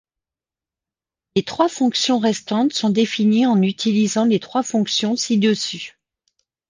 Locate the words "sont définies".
2.73-3.45